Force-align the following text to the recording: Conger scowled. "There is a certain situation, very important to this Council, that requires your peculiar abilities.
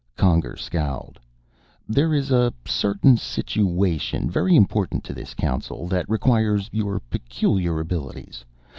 Conger 0.17 0.55
scowled. 0.57 1.19
"There 1.87 2.11
is 2.15 2.31
a 2.31 2.51
certain 2.65 3.17
situation, 3.17 4.31
very 4.31 4.55
important 4.55 5.03
to 5.03 5.13
this 5.13 5.35
Council, 5.35 5.87
that 5.89 6.09
requires 6.09 6.67
your 6.73 6.99
peculiar 7.01 7.79
abilities. 7.79 8.43